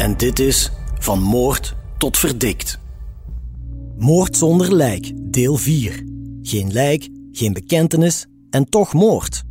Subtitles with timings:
[0.00, 2.78] en dit is Van Moord tot Verdikt.
[3.98, 6.04] Moord zonder lijk, deel 4.
[6.42, 9.42] Geen lijk, geen bekentenis en toch moord.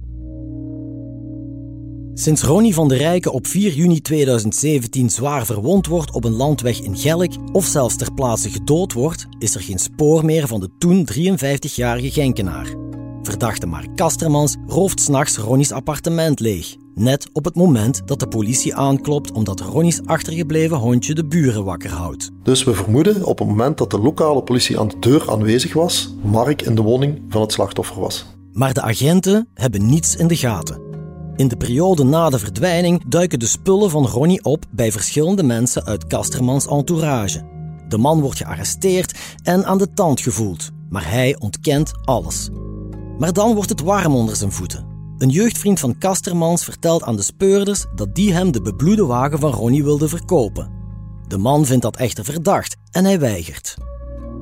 [2.13, 6.79] Sinds Ronnie van der Rijken op 4 juni 2017 zwaar verwond wordt op een landweg
[6.79, 10.69] in Gelk of zelfs ter plaatse gedood wordt, is er geen spoor meer van de
[10.77, 12.67] toen 53-jarige Genkenaar.
[13.21, 16.75] Verdachte Mark Kastermans rooft s'nachts Ronnie's appartement leeg.
[16.95, 21.89] Net op het moment dat de politie aanklopt omdat Ronnie's achtergebleven hondje de buren wakker
[21.89, 22.29] houdt.
[22.43, 26.13] Dus we vermoeden op het moment dat de lokale politie aan de deur aanwezig was,
[26.21, 28.25] Mark in de woning van het slachtoffer was.
[28.53, 30.81] Maar de agenten hebben niets in de gaten.
[31.35, 35.85] In de periode na de verdwijning duiken de spullen van Ronnie op bij verschillende mensen
[35.85, 37.43] uit Kastermans entourage.
[37.87, 42.49] De man wordt gearresteerd en aan de tand gevoeld, maar hij ontkent alles.
[43.17, 44.88] Maar dan wordt het warm onder zijn voeten.
[45.19, 49.51] Een jeugdvriend van Kastermans vertelt aan de speurders dat die hem de bebloede wagen van
[49.51, 50.71] Ronnie wilde verkopen.
[51.27, 53.77] De man vindt dat echter verdacht en hij weigert.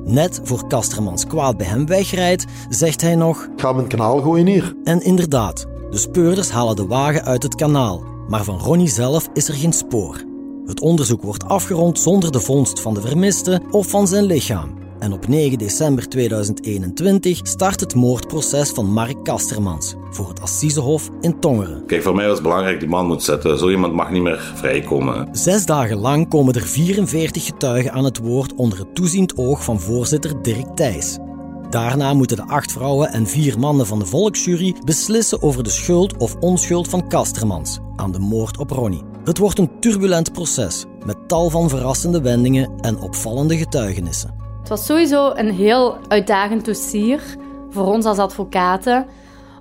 [0.04, 4.46] Net voor Kastermans kwaad bij hem wegrijdt, zegt hij nog: Ik ga het kanaal gooien
[4.46, 4.74] hier.
[4.84, 9.48] En inderdaad, de speurders halen de wagen uit het kanaal, maar van Ronnie zelf is
[9.48, 10.24] er geen spoor.
[10.66, 14.87] Het onderzoek wordt afgerond zonder de vondst van de vermiste of van zijn lichaam.
[14.98, 21.40] En op 9 december 2021 start het moordproces van Mark Kastermans voor het Assisehof in
[21.40, 21.86] Tongeren.
[21.86, 23.58] Kijk, voor mij was het belangrijk, die man moet zetten.
[23.58, 25.28] Zo iemand mag niet meer vrijkomen.
[25.32, 29.80] Zes dagen lang komen er 44 getuigen aan het woord onder het toeziend oog van
[29.80, 31.18] voorzitter Dirk Thijs.
[31.70, 36.16] Daarna moeten de acht vrouwen en vier mannen van de volksjury beslissen over de schuld
[36.16, 39.02] of onschuld van Kastermans aan de moord op Ronnie.
[39.24, 44.47] Het wordt een turbulent proces met tal van verrassende wendingen en opvallende getuigenissen.
[44.68, 47.22] Het was sowieso een heel uitdagend dossier
[47.70, 49.06] voor ons als advocaten,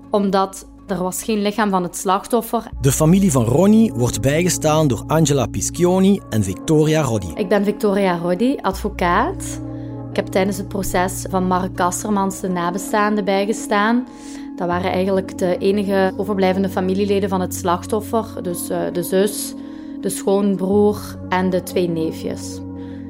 [0.09, 2.63] omdat er was geen lichaam van het slachtoffer.
[2.81, 7.31] De familie van Ronnie wordt bijgestaan door Angela Piscioni en Victoria Roddi.
[7.35, 9.61] Ik ben Victoria Roddi, advocaat.
[10.09, 14.07] Ik heb tijdens het proces van Mark Kastermans de nabestaanden bijgestaan.
[14.55, 18.25] Dat waren eigenlijk de enige overblijvende familieleden van het slachtoffer.
[18.41, 19.53] Dus uh, de zus,
[20.01, 22.59] de schoonbroer en de twee neefjes.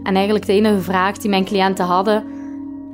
[0.08, 2.24] En eigenlijk de enige vraag die mijn cliënten hadden...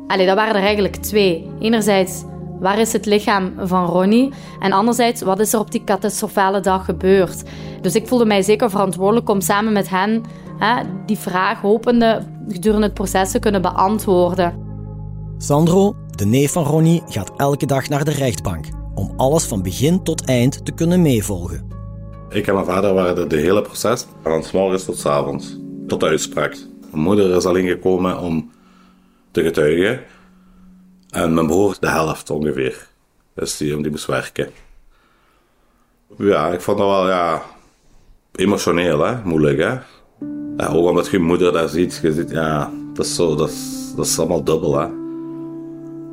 [0.08, 1.50] Allee, dat waren er eigenlijk twee.
[1.60, 2.24] Enerzijds,
[2.60, 4.34] waar is het lichaam van Ronnie?
[4.60, 7.44] En anderzijds, wat is er op die catastrofale dag gebeurd?
[7.82, 10.24] Dus ik voelde mij zeker verantwoordelijk om samen met hen
[10.58, 14.54] hè, die vraag hopende gedurende het proces te kunnen beantwoorden.
[15.38, 18.66] Sandro, de neef van Ronnie, gaat elke dag naar de rechtbank
[18.96, 21.68] om alles van begin tot eind te kunnen meevolgen.
[22.30, 25.58] Ik en mijn vader waren er de hele proces, van s morgens tot s avonds,
[25.88, 26.72] tot de uitspraak.
[26.94, 28.52] Mijn moeder is alleen gekomen om
[29.32, 30.04] te getuigen
[31.10, 32.88] en mijn broer de helft ongeveer.
[33.36, 34.50] Dus die, die moest werken.
[36.18, 37.42] Ja, ik vond dat wel ja,
[38.36, 39.16] emotioneel, hè?
[39.24, 39.58] moeilijk.
[39.58, 39.72] Hè?
[40.58, 43.94] Ja, ook omdat je moeder daar ziet, je ziet, ja, dat is, zo, dat is,
[43.96, 44.80] dat is allemaal dubbel.
[44.80, 44.88] Hè?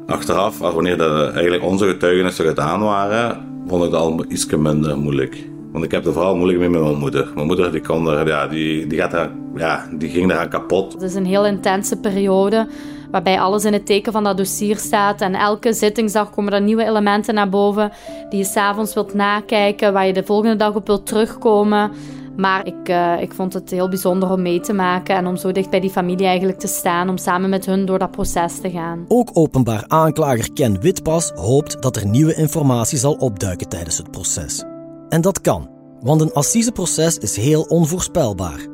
[0.06, 5.49] Achteraf, wanneer de, eigenlijk onze getuigenissen gedaan waren, vond ik dat al iets minder moeilijk.
[5.72, 7.30] Want ik heb er vooral moeilijk mee met mijn moeder.
[7.34, 10.92] Mijn moeder die kon er, ja, die, die, gaat daar, ja, die ging daar kapot.
[10.92, 12.68] Het is een heel intense periode
[13.10, 15.20] waarbij alles in het teken van dat dossier staat.
[15.20, 17.92] En elke zittingsdag komen er nieuwe elementen naar boven
[18.28, 21.90] die je s'avonds wilt nakijken, waar je de volgende dag op wilt terugkomen.
[22.36, 25.52] Maar ik, uh, ik vond het heel bijzonder om mee te maken en om zo
[25.52, 28.70] dicht bij die familie eigenlijk te staan, om samen met hun door dat proces te
[28.70, 29.04] gaan.
[29.08, 34.64] Ook openbaar aanklager Ken Witpas hoopt dat er nieuwe informatie zal opduiken tijdens het proces.
[35.10, 35.70] En dat kan,
[36.00, 38.66] want een assiseproces is heel onvoorspelbaar.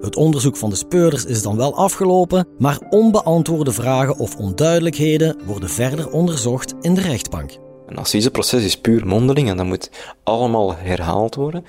[0.00, 5.68] Het onderzoek van de speurders is dan wel afgelopen, maar onbeantwoorde vragen of onduidelijkheden worden
[5.68, 7.58] verder onderzocht in de rechtbank.
[7.86, 9.90] Een assiseproces is puur mondeling en dat moet
[10.22, 11.64] allemaal herhaald worden.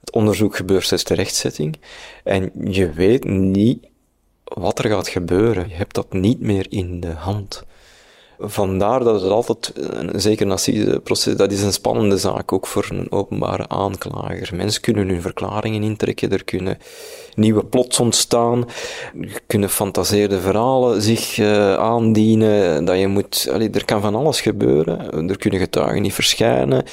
[0.00, 1.78] Het onderzoek gebeurt sinds de rechtzetting
[2.24, 3.86] en je weet niet
[4.44, 5.68] wat er gaat gebeuren.
[5.68, 7.64] Je hebt dat niet meer in de hand.
[8.46, 9.72] Vandaar dat het altijd,
[10.12, 14.56] zeker een proces, dat is een spannende zaak, ook voor een openbare aanklager.
[14.56, 16.78] Mensen kunnen hun verklaringen intrekken, er kunnen
[17.34, 18.68] nieuwe plots ontstaan,
[19.20, 25.28] er kunnen fantaseerde verhalen zich uh, aandienen, dat je moet, er kan van alles gebeuren,
[25.28, 26.84] er kunnen getuigen niet verschijnen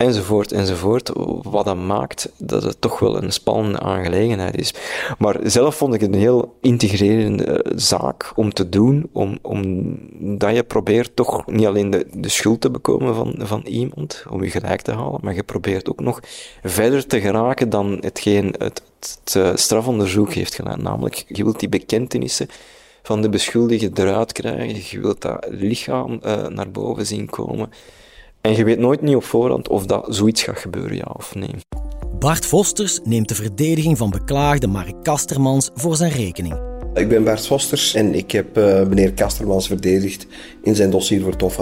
[0.00, 1.10] enzovoort, enzovoort.
[1.42, 4.74] Wat dat maakt dat het toch wel een spannende aangelegenheid is.
[5.18, 10.54] Maar zelf vond ik het een heel integrerende eh, zaak om te doen, om, omdat
[10.54, 14.50] je probeert toch niet alleen de, de schuld te bekomen van, van iemand, om je
[14.50, 16.20] gelijk te halen, maar je probeert ook nog
[16.62, 20.82] verder te geraken dan hetgeen het, het, eh, strafonderzoek heeft gedaan.
[20.82, 22.48] Namelijk, je wilt die bekentenissen
[23.02, 27.70] van de beschuldigde eruit krijgen, je wilt dat lichaam uh, naar boven zien komen.
[28.40, 31.54] En je weet nooit niet op voorhand of dat zoiets gaat gebeuren, ja of nee.
[32.18, 36.54] Bart Vosters neemt de verdediging van beklaagde Mark Kastermans voor zijn rekening.
[36.94, 40.26] Ik ben Bart Vosters en ik heb uh, meneer Kastermans verdedigd
[40.62, 41.58] in zijn dossier voor Tof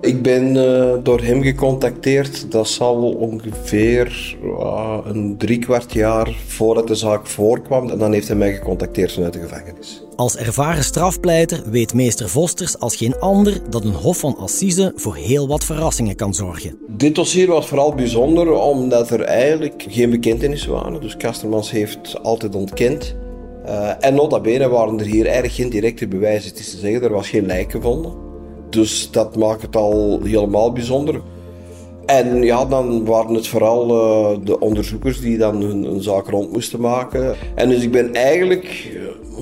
[0.00, 6.94] Ik ben uh, door hem gecontacteerd, dat zal ongeveer uh, een driekwart jaar voordat de
[6.94, 7.90] zaak voorkwam.
[7.90, 10.02] En dan heeft hij mij gecontacteerd vanuit de gevangenis.
[10.16, 15.16] Als ervaren strafpleiter weet meester Vosters als geen ander dat een Hof van Assise voor
[15.16, 16.78] heel wat verrassingen kan zorgen.
[16.88, 21.00] Dit dossier was vooral bijzonder omdat er eigenlijk geen bekentenissen waren.
[21.00, 23.16] Dus Kastermans heeft altijd ontkend.
[23.66, 26.50] Uh, en nota bene waren er hier eigenlijk geen directe bewijzen.
[26.50, 28.29] Het is te zeggen, er was geen lijk gevonden.
[28.70, 31.20] Dus dat maakt het al helemaal bijzonder.
[32.06, 36.80] En ja, dan waren het vooral uh, de onderzoekers die dan hun, zaak rond moesten
[36.80, 37.34] maken.
[37.54, 38.88] En dus ik ben eigenlijk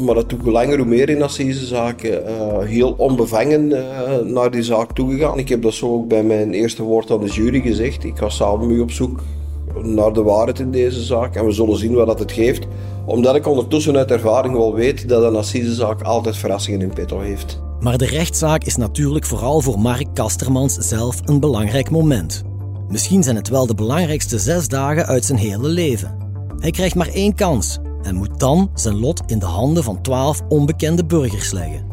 [0.04, 4.62] maar dat doe ik langer hoe meer in assisezaken, uh, heel onbevangen uh, naar die
[4.62, 5.38] zaak toegegaan.
[5.38, 8.04] Ik heb dat zo ook bij mijn eerste woord aan de jury gezegd.
[8.04, 9.20] Ik ga samen mee op zoek
[9.82, 12.66] naar de waarheid in deze zaak en we zullen zien wat dat het geeft.
[13.04, 17.60] Omdat ik ondertussen uit ervaring wel weet dat een assisezaak altijd verrassingen in petto heeft.
[17.80, 22.42] Maar de rechtszaak is natuurlijk vooral voor Mark Kastermans zelf een belangrijk moment.
[22.88, 26.16] Misschien zijn het wel de belangrijkste zes dagen uit zijn hele leven.
[26.58, 30.40] Hij krijgt maar één kans en moet dan zijn lot in de handen van twaalf
[30.48, 31.86] onbekende burgers leggen.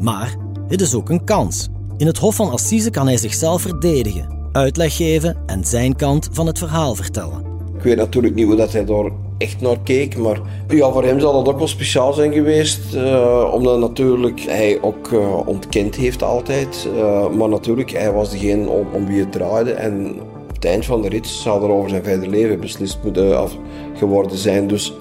[0.00, 0.36] Maar
[0.68, 1.68] het is ook een kans.
[1.96, 6.46] In het Hof van Assise kan hij zichzelf verdedigen, uitleg geven en zijn kant van
[6.46, 7.44] het verhaal vertellen.
[7.76, 11.20] Ik weet natuurlijk niet hoe dat hij daar echt naar keek, maar ja, voor hem
[11.20, 16.22] zal dat ook wel speciaal zijn geweest, uh, omdat natuurlijk hij ook uh, ontkend heeft
[16.22, 16.88] altijd.
[16.94, 20.84] Uh, maar natuurlijk, hij was degene om, om wie het draaide en op het eind
[20.84, 23.56] van de rit zal er over zijn verder leven beslist moeten af
[23.94, 24.66] geworden zijn.
[24.66, 24.94] Dus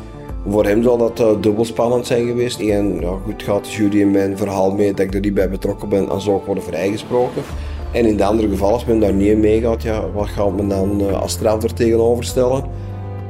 [0.50, 2.60] voor hem zal dat dubbel spannend zijn geweest.
[2.60, 5.50] En ja, goed, gaat de jury in mijn verhaal mee dat ik er niet bij
[5.50, 7.42] betrokken ben en zou ik worden vrijgesproken.
[7.92, 10.68] En in de andere geval, als men daar niet in meegaat, ja, wat gaat men
[10.68, 12.64] dan uh, als straf er tegenover stellen?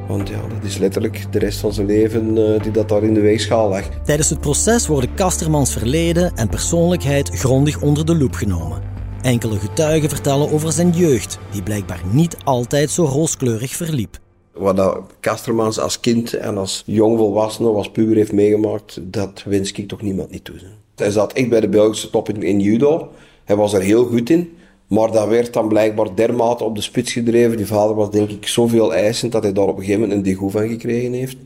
[0.08, 3.14] Want ja, dat is letterlijk de rest van zijn leven uh, die dat daar in
[3.14, 3.88] de weegschaal lag.
[4.04, 8.82] Tijdens het proces worden Kastermans verleden en persoonlijkheid grondig onder de loep genomen.
[9.22, 14.18] Enkele getuigen vertellen over zijn jeugd, die blijkbaar niet altijd zo rooskleurig verliep.
[14.52, 19.72] Wat dat Kastermans als kind en als jong volwassene, als puber heeft meegemaakt, dat wens
[19.72, 20.56] ik toch niemand niet toe.
[20.96, 23.08] Hij zat echt bij de Belgische top in, judo.
[23.44, 24.57] Hij was er heel goed in.
[24.88, 27.56] Maar dat werd dan blijkbaar dermate op de spits gedreven.
[27.56, 30.32] Die vader was denk ik zoveel eisend dat hij daar op een gegeven moment een
[30.32, 31.36] degoe van gekregen heeft.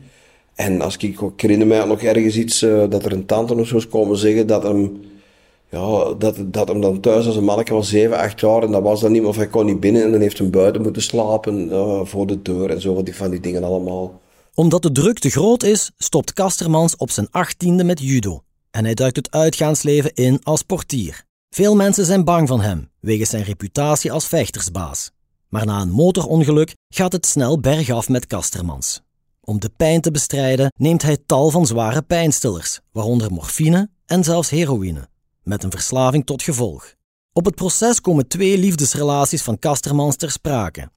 [0.55, 3.67] En als ik, ik herinner mij nog ergens iets, uh, dat er een tante of
[3.67, 5.01] zo is komen zeggen dat hem
[5.73, 8.81] ja, dat, dat hem dan thuis als een manneke was 7, 8 jaar en dat
[8.81, 11.67] was dan niet, of hij kon niet binnen en dan heeft hem buiten moeten slapen
[11.69, 14.21] uh, voor de deur en zo, die, van die dingen allemaal.
[14.53, 18.41] Omdat de druk te groot is, stopt Kastermans op zijn achttiende met judo
[18.71, 21.25] en hij duikt het uitgaansleven in als portier.
[21.53, 25.11] Veel mensen zijn bang van hem, wegens zijn reputatie als vechtersbaas.
[25.49, 29.01] Maar na een motorongeluk gaat het snel bergaf met Kastermans.
[29.41, 34.49] Om de pijn te bestrijden neemt hij tal van zware pijnstillers, waaronder morfine en zelfs
[34.49, 35.07] heroïne
[35.43, 36.93] met een verslaving tot gevolg.
[37.33, 40.89] Op het proces komen twee liefdesrelaties van Kastermans ter sprake.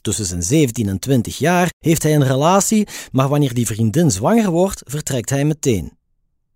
[0.00, 4.50] Tussen zijn 17 en 20 jaar heeft hij een relatie, maar wanneer die vriendin zwanger
[4.50, 5.92] wordt, vertrekt hij meteen.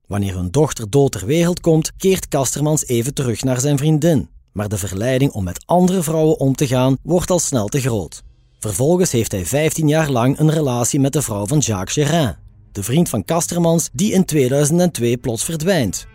[0.07, 4.29] Wanneer hun dochter dood ter wereld komt, keert Kastermans even terug naar zijn vriendin.
[4.53, 8.23] Maar de verleiding om met andere vrouwen om te gaan wordt al snel te groot.
[8.59, 12.35] Vervolgens heeft hij 15 jaar lang een relatie met de vrouw van Jacques Gérin,
[12.73, 16.07] de vriend van Kastermans die in 2002 plots verdwijnt.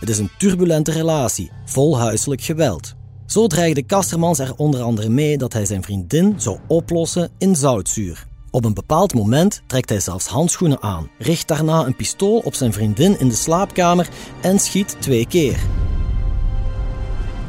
[0.00, 2.94] Het is een turbulente relatie, vol huiselijk geweld.
[3.26, 8.28] Zo dreigde Kastermans er onder andere mee dat hij zijn vriendin zou oplossen in zoutzuur.
[8.50, 12.72] Op een bepaald moment trekt hij zelfs handschoenen aan, richt daarna een pistool op zijn
[12.72, 14.08] vriendin in de slaapkamer
[14.40, 15.60] en schiet twee keer.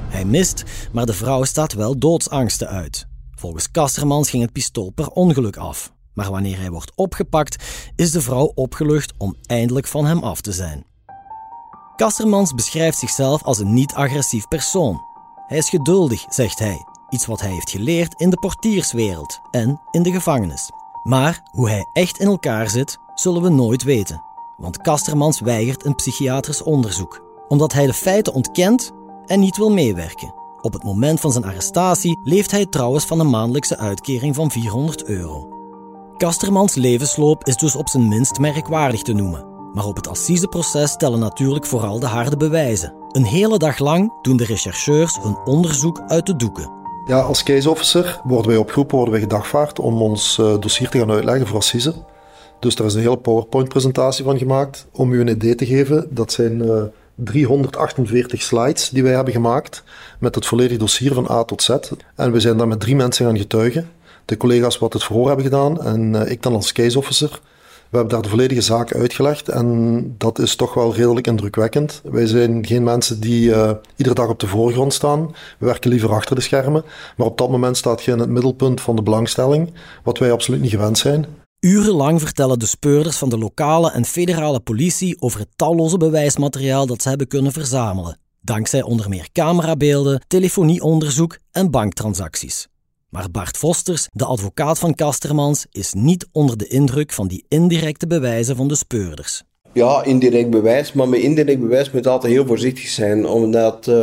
[0.09, 3.07] Hij mist, maar de vrouw staat wel doodsangsten uit.
[3.35, 5.93] Volgens Kastermans ging het pistool per ongeluk af.
[6.13, 7.63] Maar wanneer hij wordt opgepakt,
[7.95, 10.85] is de vrouw opgelucht om eindelijk van hem af te zijn.
[11.95, 15.01] Kassermans beschrijft zichzelf als een niet-agressief persoon.
[15.47, 20.03] Hij is geduldig, zegt hij, iets wat hij heeft geleerd in de portierswereld en in
[20.03, 20.69] de gevangenis.
[21.03, 24.23] Maar hoe hij echt in elkaar zit, zullen we nooit weten.
[24.57, 28.91] Want Kastermans weigert een psychiatrisch onderzoek, omdat hij de feiten ontkent
[29.25, 30.33] en niet wil meewerken.
[30.61, 35.03] Op het moment van zijn arrestatie leeft hij trouwens van een maandelijkse uitkering van 400
[35.03, 35.47] euro.
[36.17, 39.45] Kastermans levensloop is dus op zijn minst merkwaardig te noemen.
[39.73, 42.93] Maar op het assiseproces tellen natuurlijk vooral de harde bewijzen.
[43.11, 46.80] Een hele dag lang doen de rechercheurs hun onderzoek uit de doeken.
[47.07, 50.97] Ja, als case officer worden wij opgeroepen, worden wij gedagvaard om ons eh, dossier te
[50.97, 51.93] gaan uitleggen voor assise.
[52.59, 54.87] Dus daar is een hele PowerPoint-presentatie van gemaakt.
[54.91, 56.83] Om u een idee te geven, dat zijn uh,
[57.15, 59.83] 348 slides die wij hebben gemaakt
[60.19, 61.69] met het volledige dossier van A tot Z.
[62.15, 63.89] En we zijn daar met drie mensen gaan getuigen.
[64.25, 67.41] De collega's wat het verhoor hebben gedaan en uh, ik dan als case officer.
[67.91, 72.01] We hebben daar de volledige zaak uitgelegd en dat is toch wel redelijk indrukwekkend.
[72.03, 75.27] Wij zijn geen mensen die uh, iedere dag op de voorgrond staan.
[75.59, 76.83] We werken liever achter de schermen.
[77.17, 80.61] Maar op dat moment staat je in het middelpunt van de belangstelling, wat wij absoluut
[80.61, 81.25] niet gewend zijn.
[81.59, 87.01] Urenlang vertellen de speurders van de lokale en federale politie over het talloze bewijsmateriaal dat
[87.01, 88.19] ze hebben kunnen verzamelen.
[88.41, 92.70] Dankzij onder meer camerabeelden, telefonieonderzoek en banktransacties.
[93.11, 98.07] Maar Bart Vosters, de advocaat van Kastermans, is niet onder de indruk van die indirecte
[98.07, 99.43] bewijzen van de speurders.
[99.73, 103.95] Ja, indirect bewijs, maar met indirect bewijs moet altijd heel voorzichtig zijn, omdat uh,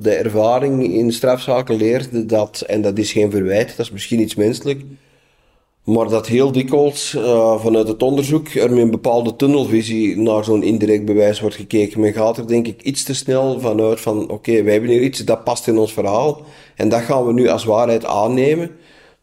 [0.00, 4.34] de ervaring in strafzaken leert dat, en dat is geen verwijt, dat is misschien iets
[4.34, 4.80] menselijk,
[5.86, 10.62] maar dat heel dikwijls uh, vanuit het onderzoek er met een bepaalde tunnelvisie naar zo'n
[10.62, 12.00] indirect bewijs wordt gekeken.
[12.00, 15.24] Men gaat er denk ik iets te snel vanuit van oké, wij hebben hier iets,
[15.24, 16.40] dat past in ons verhaal.
[16.76, 18.70] En dat gaan we nu als waarheid aannemen.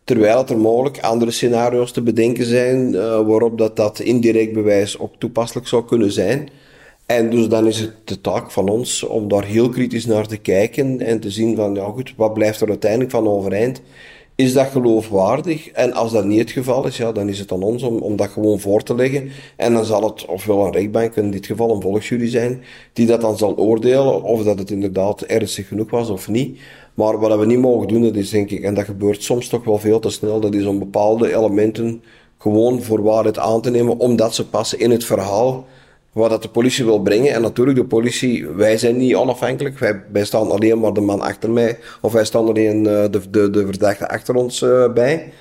[0.03, 5.13] Terwijl er mogelijk andere scenario's te bedenken zijn uh, waarop dat, dat indirect bewijs ook
[5.17, 6.50] toepasselijk zou kunnen zijn.
[7.05, 10.38] En dus dan is het de taak van ons om daar heel kritisch naar te
[10.38, 13.82] kijken en te zien van ja goed, wat blijft er uiteindelijk van overeind?
[14.36, 15.70] Is dat geloofwaardig?
[15.70, 18.16] En als dat niet het geval is, ja, dan is het aan ons om, om
[18.16, 19.30] dat gewoon voor te leggen.
[19.56, 22.63] En dan zal het ofwel een rechtbank, in dit geval een volksjury zijn,
[22.94, 26.60] die dat dan zal oordelen of dat het inderdaad ernstig genoeg was of niet.
[26.94, 29.63] Maar wat we niet mogen doen, dat is denk ik, en dat gebeurt soms toch
[29.63, 32.04] wel veel te snel, dat is om bepaalde elementen
[32.38, 35.66] gewoon voor waarheid aan te nemen, omdat ze passen in het verhaal
[36.13, 37.34] wat dat de politie wil brengen.
[37.34, 40.03] En natuurlijk, de politie, wij zijn niet onafhankelijk.
[40.12, 43.50] Wij, staan alleen maar de man achter mij, of wij staan alleen uh, de, de,
[43.50, 45.32] de verdachte achter ons uh, bij.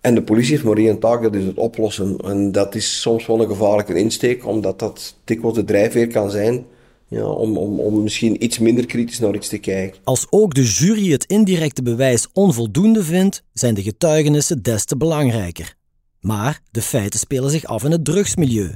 [0.00, 2.16] En de politie heeft maar één taak, dat is het oplossen.
[2.24, 6.66] En dat is soms wel een gevaarlijke insteek, omdat dat dikwijls de drijfveer kan zijn
[7.08, 10.00] ja, om, om, om misschien iets minder kritisch naar iets te kijken.
[10.04, 15.76] Als ook de jury het indirecte bewijs onvoldoende vindt, zijn de getuigenissen des te belangrijker.
[16.20, 18.74] Maar de feiten spelen zich af in het drugsmilieu.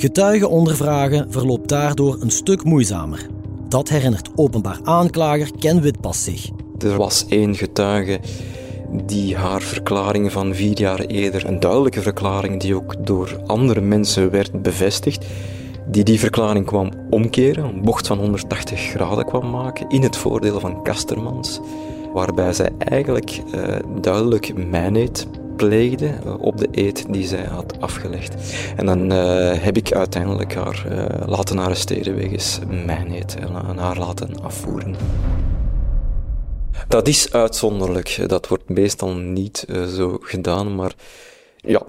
[0.00, 3.26] Getuigen ondervragen verloopt daardoor een stuk moeizamer.
[3.68, 6.50] Dat herinnert openbaar aanklager Ken Witpas zich.
[6.78, 8.20] Er was één getuige
[9.06, 14.30] die haar verklaring van vier jaar eerder, een duidelijke verklaring die ook door andere mensen
[14.30, 15.26] werd bevestigd,
[15.86, 20.60] die die verklaring kwam omkeren, een bocht van 180 graden kwam maken in het voordeel
[20.60, 21.60] van Kastermans,
[22.12, 25.26] waarbij zij eigenlijk uh, duidelijk mijnheid
[25.58, 28.34] pleegde eh, op de eet die zij had afgelegd.
[28.76, 34.40] En dan uh, heb ik uiteindelijk haar uh, laten arresteren wegens mijnheid en haar laten
[34.42, 34.96] afvoeren.
[36.88, 38.24] Dat is uitzonderlijk.
[38.26, 40.94] Dat wordt meestal niet zo gedaan, maar
[41.56, 41.82] ja,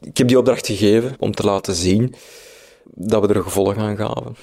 [0.00, 2.14] ik heb die opdracht gegeven om te laten zien
[2.84, 4.36] dat we er gevolg aan gaven.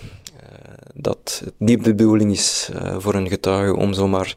[0.93, 4.35] dat het niet de bedoeling is voor een getuige om zomaar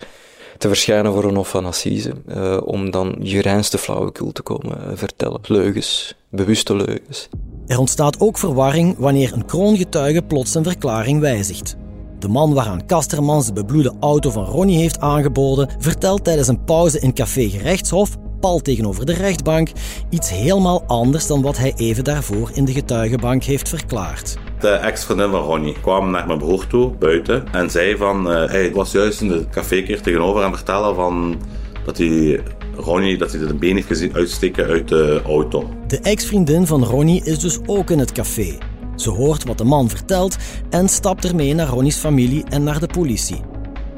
[0.59, 4.79] te verschijnen voor een hof van assise, uh, om dan je reinste flauwekul te komen
[4.81, 5.41] uh, vertellen.
[5.43, 7.29] Leugens, bewuste leugens.
[7.67, 11.77] Er ontstaat ook verwarring wanneer een kroongetuige plots een verklaring wijzigt.
[12.19, 17.01] De man waaraan Kastermans de bebloede auto van Ronnie heeft aangeboden, vertelt tijdens een pauze
[17.01, 19.71] in café Gerechtshof, pal tegenover de rechtbank,
[20.11, 25.31] iets helemaal anders dan wat hij even daarvoor in de getuigenbank heeft verklaard de ex-vriendin
[25.31, 29.21] van Ronnie kwam naar mijn broer toe, buiten, en zei van, uh, hij was juist
[29.21, 31.37] in de cafékeer tegenover en vertellen van
[31.85, 32.41] dat hij
[32.77, 35.71] Ronnie dat hij de been heeft gezien uitsteken uit de auto.
[35.87, 38.59] De ex-vriendin van Ronnie is dus ook in het café.
[38.97, 40.37] Ze hoort wat de man vertelt
[40.71, 43.43] en stapt ermee naar Ronnie's familie en naar de politie.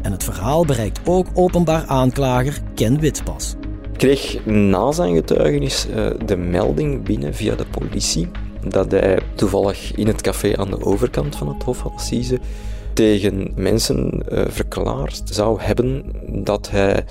[0.02, 3.54] En het verhaal bereikt ook openbaar aanklager Ken Witpas.
[3.92, 8.28] Ik kreeg na zijn getuigenis uh, de melding binnen via de politie
[8.68, 12.38] dat hij toevallig in het café aan de overkant van het Hof van Assise
[12.92, 17.04] tegen mensen uh, verklaard zou hebben dat hij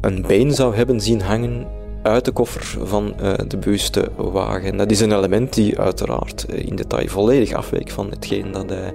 [0.00, 1.66] een been zou hebben zien hangen
[2.02, 4.76] uit de koffer van uh, de bus te wagen.
[4.76, 8.94] Dat is een element die uiteraard in detail volledig afweek van hetgeen dat hij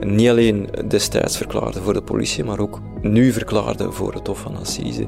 [0.00, 4.56] niet alleen destijds verklaarde voor de politie, maar ook nu verklaarde voor het Hof van
[4.56, 5.06] Assise.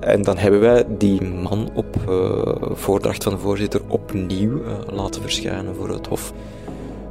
[0.00, 2.42] En dan hebben wij die man op uh,
[2.72, 6.32] voordracht van de voorzitter opnieuw uh, laten verschijnen voor het Hof,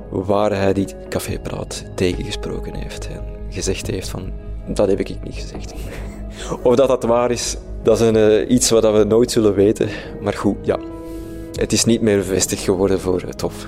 [0.09, 4.31] waar hij die cafépraat tegengesproken heeft en gezegd heeft van,
[4.67, 5.73] dat heb ik niet gezegd.
[6.63, 9.89] of dat dat waar is, dat is een, uh, iets wat we nooit zullen weten.
[10.21, 10.79] Maar goed, ja,
[11.53, 13.67] het is niet meer bevestigd geworden voor het Hof.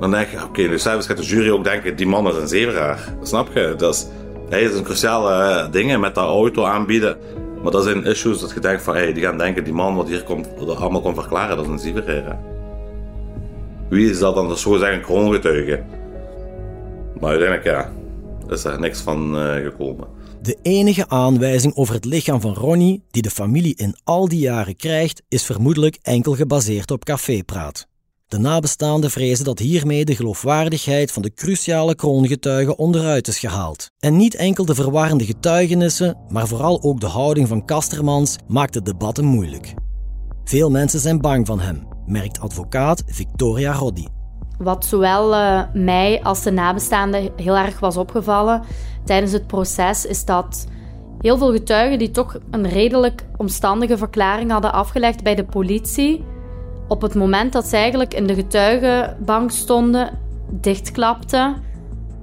[0.00, 2.36] Dan denk je, oké, okay, dus zelfs gaat de jury ook denken, die man is
[2.36, 3.14] een zeveraar.
[3.22, 3.74] Snap je?
[3.76, 4.06] Dat is,
[4.48, 7.16] hij is een cruciale dingen met dat auto aanbieden.
[7.62, 10.08] Maar dat zijn issues dat je denkt van, hey, die gaan denken, die man wat
[10.08, 12.38] hier komt, dat allemaal komt verklaren, dat is een zieverheer.
[13.88, 14.48] Wie is dat dan?
[14.48, 15.82] Dat is zo zeggen kroongetuige.
[17.20, 17.92] Maar uiteindelijk, ja,
[18.48, 20.06] is er niks van uh, gekomen.
[20.40, 24.76] De enige aanwijzing over het lichaam van Ronnie die de familie in al die jaren
[24.76, 27.86] krijgt, is vermoedelijk enkel gebaseerd op cafépraat.
[28.32, 33.90] De nabestaanden vrezen dat hiermee de geloofwaardigheid van de cruciale kroongetuigen onderuit is gehaald.
[33.98, 38.82] En niet enkel de verwarrende getuigenissen, maar vooral ook de houding van Kastermans maakt de
[38.82, 39.74] debatten moeilijk.
[40.44, 44.06] Veel mensen zijn bang van hem, merkt advocaat Victoria Roddy.
[44.58, 48.62] Wat zowel uh, mij als de nabestaanden heel erg was opgevallen
[49.04, 50.66] tijdens het proces, is dat
[51.20, 56.24] heel veel getuigen die toch een redelijk omstandige verklaring hadden afgelegd bij de politie,
[56.92, 60.18] op het moment dat ze eigenlijk in de getuigenbank stonden,
[60.50, 61.54] dichtklapten,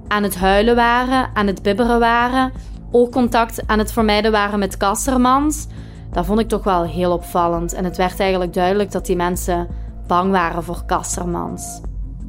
[0.08, 2.52] aan het huilen waren, aan het bibberen waren,
[2.90, 5.66] oogcontact aan het vermijden waren met Kassermans.
[6.12, 7.72] Dat vond ik toch wel heel opvallend.
[7.72, 9.68] En het werd eigenlijk duidelijk dat die mensen
[10.06, 11.80] bang waren voor Kassermans.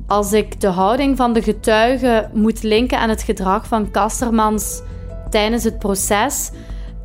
[0.07, 4.81] Als ik de houding van de getuigen moet linken aan het gedrag van Kassermans
[5.29, 6.51] tijdens het proces,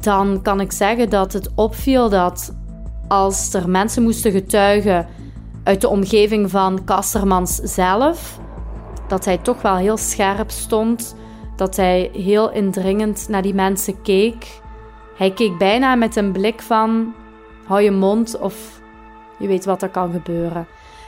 [0.00, 2.54] dan kan ik zeggen dat het opviel dat
[3.08, 5.06] als er mensen moesten getuigen
[5.66, 8.38] uit de omgeving van Kassermans zelf,
[9.08, 11.16] dat hij toch wel heel scherp stond,
[11.56, 14.60] dat hij heel indringend naar die mensen keek.
[15.16, 17.14] Hij keek bijna met een blik van
[17.64, 18.80] hou je mond of
[19.38, 20.66] je weet wat er kan gebeuren.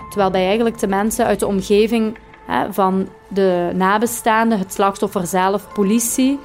[0.08, 5.72] Terwijl bij eigenlijk de mensen uit de omgeving hè, van de nabestaanden, het slachtoffer zelf,
[5.72, 6.38] politie,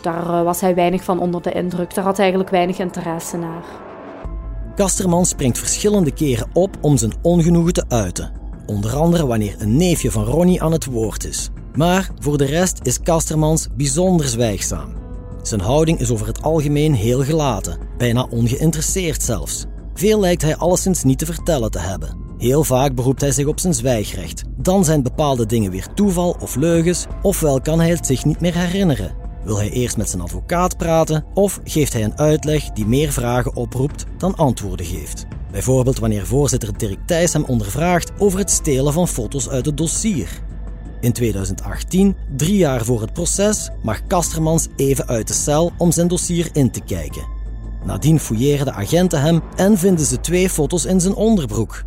[0.00, 1.94] daar eh, was hij weinig van onder de indruk.
[1.94, 3.89] Daar had hij eigenlijk weinig interesse naar.
[4.80, 8.32] Kasterman springt verschillende keren op om zijn ongenoegen te uiten.
[8.66, 11.48] Onder andere wanneer een neefje van Ronnie aan het woord is.
[11.74, 14.92] Maar voor de rest is Kastermans bijzonder zwijgzaam.
[15.42, 19.64] Zijn houding is over het algemeen heel gelaten, bijna ongeïnteresseerd zelfs.
[19.94, 22.16] Veel lijkt hij alleszins niet te vertellen te hebben.
[22.38, 24.42] Heel vaak beroept hij zich op zijn zwijgrecht.
[24.56, 28.54] Dan zijn bepaalde dingen weer toeval of leugens, ofwel kan hij het zich niet meer
[28.54, 29.19] herinneren.
[29.44, 33.56] Wil hij eerst met zijn advocaat praten of geeft hij een uitleg die meer vragen
[33.56, 35.26] oproept dan antwoorden geeft?
[35.50, 40.42] Bijvoorbeeld wanneer voorzitter Dirk Thijs hem ondervraagt over het stelen van foto's uit het dossier.
[41.00, 46.08] In 2018, drie jaar voor het proces, mag Kastermans even uit de cel om zijn
[46.08, 47.26] dossier in te kijken.
[47.84, 51.84] Nadien fouilleren de agenten hem en vinden ze twee foto's in zijn onderbroek.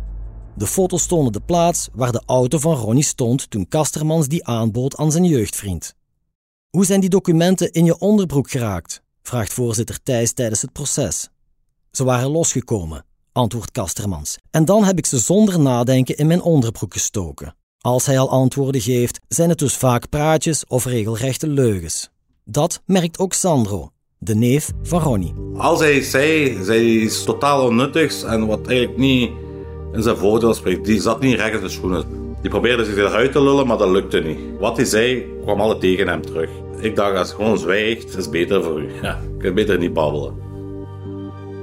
[0.56, 4.96] De foto's tonen de plaats waar de auto van Ronnie stond toen Kastermans die aanbood
[4.96, 5.94] aan zijn jeugdvriend.
[6.74, 9.02] Hoe zijn die documenten in je onderbroek geraakt?
[9.22, 11.28] vraagt voorzitter Thijs tijdens het proces.
[11.90, 14.38] Ze waren losgekomen, antwoordt Kastermans.
[14.50, 17.56] En dan heb ik ze zonder nadenken in mijn onderbroek gestoken.
[17.78, 22.10] Als hij al antwoorden geeft, zijn het dus vaak praatjes of regelrechte leugens.
[22.44, 25.34] Dat merkt ook Sandro, de neef van Ronnie.
[25.56, 29.30] Als hij zei, zei iets totaal onnuttigs en wat eigenlijk niet
[29.92, 32.23] in zijn voordeel spreekt, die zat niet recht in de schoenen.
[32.44, 34.38] Die probeerde zich eruit te lullen, maar dat lukte niet.
[34.58, 36.50] Wat hij zei, kwam alle tegen hem terug.
[36.78, 38.88] Ik dacht, als je gewoon zwijgt, is beter voor u.
[39.02, 40.34] Ja, je kunt beter niet babbelen.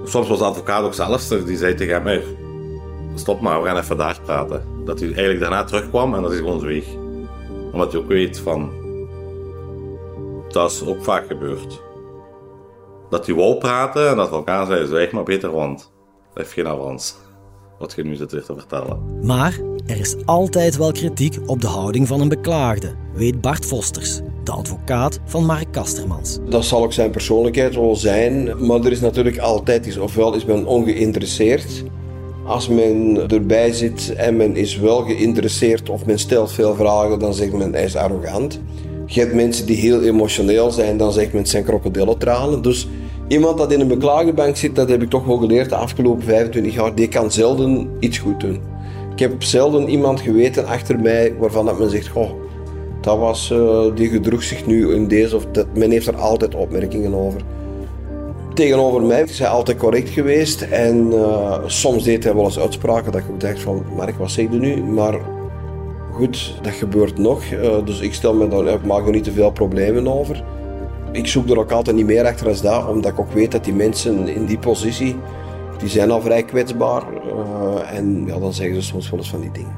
[0.04, 2.22] Soms was de advocaat ook zelfs, die zei tegen hem,
[3.16, 4.64] stop maar, we gaan even daar praten.
[4.86, 6.86] Dat hij eigenlijk daarna terugkwam en dat hij gewoon zweeg.
[7.72, 8.72] Omdat hij ook weet van,
[10.50, 11.82] dat is ook vaak gebeurd.
[13.10, 15.92] Dat hij wou praten en dat de advocaat zei, zwijg maar beter, want
[16.34, 17.16] dat heeft geen avans.
[17.82, 19.00] Wat je nu zit weer te vertellen.
[19.24, 24.20] Maar er is altijd wel kritiek op de houding van een beklaagde, weet Bart Vosters,
[24.44, 26.40] de advocaat van Mark Kastermans.
[26.50, 29.98] Dat zal ook zijn persoonlijkheid wel zijn, maar er is natuurlijk altijd iets.
[29.98, 31.84] Ofwel is men ongeïnteresseerd.
[32.46, 37.34] Als men erbij zit en men is wel geïnteresseerd of men stelt veel vragen, dan
[37.34, 38.60] zegt men hij is arrogant.
[39.06, 42.62] Je hebt mensen die heel emotioneel zijn, dan zegt men het zijn krokodillentranen.
[42.62, 42.88] Dus
[43.32, 46.74] iemand dat in een beklaagdebank zit, dat heb ik toch wel geleerd de afgelopen 25
[46.74, 48.62] jaar, die kan zelden iets goed doen.
[49.12, 52.30] Ik heb zelden iemand geweten achter mij waarvan dat men zegt, goh,
[53.02, 55.68] dat was, uh, die gedroeg zich nu in deze of dat.
[55.74, 57.42] Men heeft er altijd opmerkingen over.
[58.54, 60.62] Tegenover mij is hij altijd correct geweest.
[60.62, 64.52] En uh, soms deed hij wel eens uitspraken dat ik dacht van, Mark, wat zeg
[64.52, 64.84] je nu?
[64.84, 65.20] Maar
[66.12, 67.44] goed, dat gebeurt nog.
[67.52, 70.44] Uh, dus ik stel me daar, ik maak er niet te veel problemen over.
[71.12, 73.64] Ik zoek er ook altijd niet meer achter als dat, omdat ik ook weet dat
[73.64, 75.16] die mensen in die positie,
[75.80, 77.04] die zijn al vrij kwetsbaar.
[77.14, 79.76] Uh, en ja, dan zeggen ze soms wel eens van die dingen.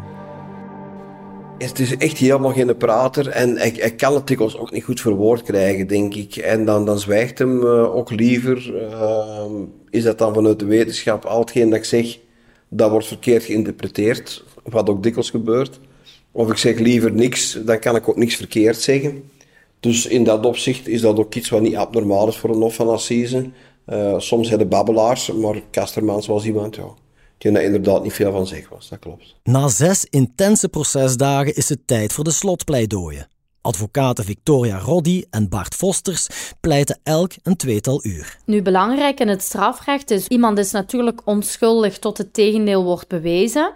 [1.57, 5.41] Het is echt helemaal geen prater en hij, kan het dikwijls ook niet goed verwoord
[5.41, 6.35] krijgen, denk ik.
[6.35, 8.73] En dan, dan zwijgt hem uh, ook liever.
[8.75, 9.45] Uh,
[9.89, 11.25] is dat dan vanuit de wetenschap?
[11.25, 12.19] Al hetgeen dat ik zeg,
[12.69, 15.79] dat wordt verkeerd geïnterpreteerd, wat ook dikwijls gebeurt.
[16.31, 19.23] Of ik zeg liever niks, dan kan ik ook niks verkeerd zeggen.
[19.83, 22.75] Dus in dat opzicht is dat ook iets wat niet abnormaal is voor een Hof
[22.75, 23.49] van Assise.
[23.87, 26.93] Uh, soms zijn de babbelaars, maar Kastermans was iemand, ja,
[27.37, 28.89] die daar inderdaad niet veel van zeg was.
[28.89, 29.35] Dat klopt.
[29.43, 33.27] Na zes intense procesdagen is het tijd voor de slotpleidooien.
[33.61, 36.27] Advocaten Victoria Roddy en Bart Vosters
[36.59, 38.37] pleiten elk een tweetal uur.
[38.45, 43.73] Nu, belangrijk in het strafrecht is, iemand is natuurlijk onschuldig tot het tegendeel wordt bewezen.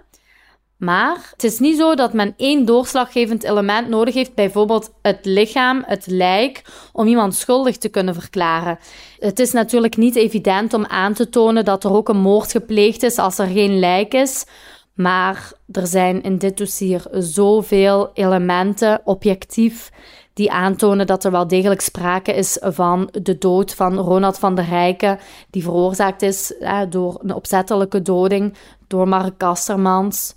[0.77, 5.83] Maar het is niet zo dat men één doorslaggevend element nodig heeft, bijvoorbeeld het lichaam,
[5.85, 6.61] het lijk,
[6.93, 8.79] om iemand schuldig te kunnen verklaren.
[9.19, 13.03] Het is natuurlijk niet evident om aan te tonen dat er ook een moord gepleegd
[13.03, 14.45] is als er geen lijk is.
[14.93, 19.91] Maar er zijn in dit dossier zoveel elementen, objectief,
[20.33, 24.65] die aantonen dat er wel degelijk sprake is van de dood van Ronald van der
[24.65, 26.53] Rijken, die veroorzaakt is
[26.89, 28.53] door een opzettelijke doding
[28.87, 30.33] door Mark Kastermans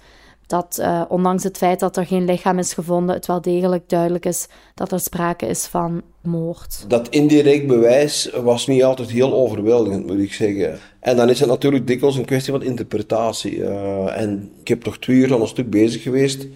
[0.50, 4.26] dat uh, ondanks het feit dat er geen lichaam is gevonden, het wel degelijk duidelijk
[4.26, 6.84] is dat er sprake is van moord.
[6.88, 10.78] Dat indirect bewijs was niet altijd heel overweldigend, moet ik zeggen.
[11.00, 13.56] En dan is het natuurlijk dikwijls een kwestie van interpretatie.
[13.56, 16.46] Uh, en ik heb toch twee uur aan een stuk bezig geweest,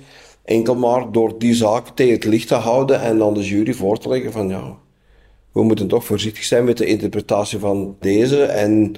[0.45, 3.99] enkel maar door die zaak tegen het licht te houden en aan de jury voor
[3.99, 4.77] te leggen van ja,
[5.53, 8.97] we moeten toch voorzichtig zijn met de interpretatie van deze en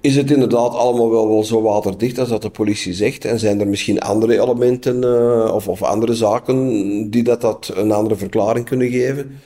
[0.00, 3.24] is het inderdaad allemaal wel, zo waterdicht als dat de politie zegt?
[3.24, 7.92] En zijn er misschien andere elementen uh, of, of andere zaken die dat, dat een
[7.92, 9.40] andere verklaring kunnen geven?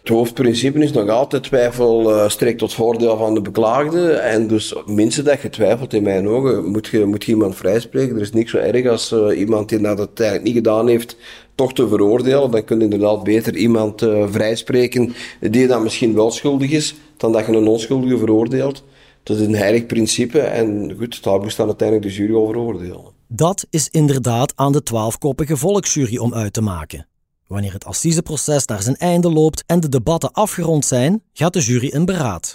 [0.00, 4.10] Het hoofdprincipe is nog altijd twijfel uh, strekt tot voordeel van de beklaagde.
[4.10, 8.14] En dus minstens dat je twijfelt in mijn ogen, moet je, moet iemand vrijspreken.
[8.14, 11.16] Er is niks zo erg als uh, iemand die dat eigenlijk niet gedaan heeft,
[11.54, 12.50] toch te veroordelen.
[12.50, 17.32] Dan kun je inderdaad beter iemand uh, vrijspreken die dan misschien wel schuldig is, dan
[17.32, 18.82] dat je een onschuldige veroordeelt.
[19.28, 23.12] Dat is een heilig principe en goed, daar moest dan uiteindelijk de jury over oordelen.
[23.26, 27.06] Dat is inderdaad aan de twaalfkoppige volksjury om uit te maken.
[27.46, 31.88] Wanneer het assiseproces naar zijn einde loopt en de debatten afgerond zijn, gaat de jury
[31.88, 32.54] in beraad.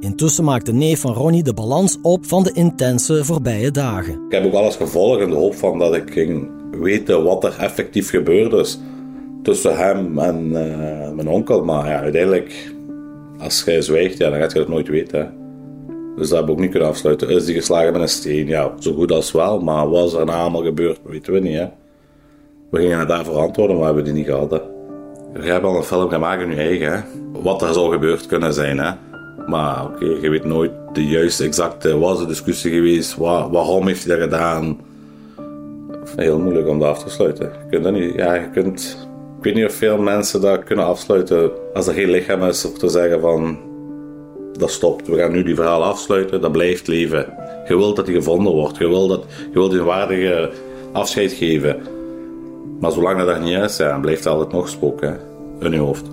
[0.00, 4.12] Intussen maakt de neef van Ronnie de balans op van de intense voorbije dagen.
[4.12, 7.58] Ik heb ook alles gevolgd in de hoop van dat ik ging weten wat er
[7.58, 8.78] effectief gebeurd is
[9.42, 11.64] tussen hem en uh, mijn onkel.
[11.64, 12.74] Maar ja, uiteindelijk,
[13.38, 15.39] als jij zwijgt, ja, dan gaat je het nooit weten.
[16.16, 17.28] Dus dat hebben we ook niet kunnen afsluiten.
[17.28, 18.46] Is die geslagen met een steen?
[18.46, 19.60] Ja, zo goed als wel.
[19.60, 21.56] Maar wat er nou allemaal gebeurd, weten we niet.
[21.56, 21.66] Hè?
[22.70, 24.50] We gingen het daarvoor antwoorden, maar we hebben die niet gehad.
[24.50, 24.58] Hè?
[25.42, 26.92] Je hebt al een film gemaakt in je eigen.
[26.92, 27.00] Hè?
[27.42, 28.78] Wat er zou gebeurd kunnen zijn.
[28.78, 28.90] Hè?
[29.46, 33.16] Maar oké, okay, je weet nooit de juiste, exacte, was de discussie geweest?
[33.16, 34.78] Waar, waarom heeft hij dat gedaan?
[36.16, 37.46] Heel moeilijk om dat af te sluiten.
[37.46, 40.84] Je kunt dat niet, ja, je kunt, ik weet niet of veel mensen dat kunnen
[40.84, 43.58] afsluiten als er geen lichaam is, of te zeggen van
[44.58, 45.08] dat stopt.
[45.08, 47.26] We gaan nu die verhaal afsluiten, dat blijft leven.
[47.68, 50.50] Je wilt dat hij gevonden wordt, je wilt, dat, je wilt een waardige
[50.92, 51.76] afscheid geven.
[52.80, 55.20] Maar zolang dat niet is, ja, blijft er altijd nog spoken
[55.60, 56.06] in je hoofd.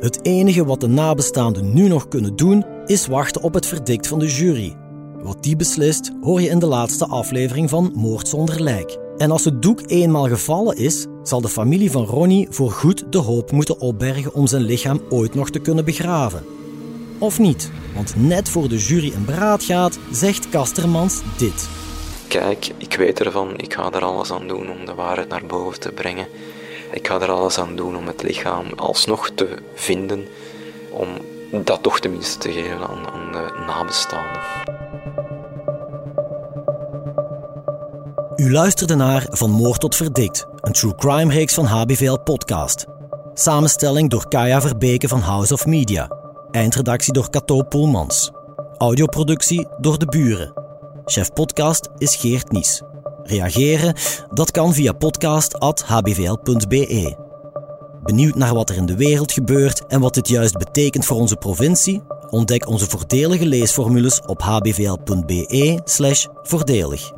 [0.00, 4.18] Het enige wat de nabestaanden nu nog kunnen doen, is wachten op het verdict van
[4.18, 4.76] de jury.
[5.22, 8.98] Wat die beslist, hoor je in de laatste aflevering van Moord zonder lijk.
[9.16, 13.52] En als het doek eenmaal gevallen is, zal de familie van Ronnie voorgoed de hoop
[13.52, 16.42] moeten opbergen om zijn lichaam ooit nog te kunnen begraven.
[17.18, 17.70] Of niet?
[17.94, 21.68] Want net voor de jury een beraad gaat, zegt Kastermans dit.
[22.28, 25.80] Kijk, ik weet ervan, ik ga er alles aan doen om de waarheid naar boven
[25.80, 26.26] te brengen.
[26.92, 30.24] Ik ga er alles aan doen om het lichaam alsnog te vinden,
[30.90, 31.08] om
[31.64, 34.42] dat toch tenminste te geven aan, aan de nabestaanden.
[38.36, 42.86] U luisterde naar Van Moord tot Verdikt, een true crime reeks van HBVL Podcast.
[43.34, 46.15] Samenstelling door Kaya Verbeke van House of Media.
[46.50, 48.30] Eindredactie door Cato Poelmans.
[48.76, 50.52] Audioproductie door de buren.
[51.04, 52.82] Chef podcast is Geert Nies.
[53.22, 53.94] Reageren?
[54.32, 57.16] Dat kan via podcast.hbvl.be.
[58.02, 61.36] Benieuwd naar wat er in de wereld gebeurt en wat dit juist betekent voor onze
[61.36, 62.02] provincie?
[62.30, 67.12] Ontdek onze voordelige leesformules op hbvl.be/voordelig.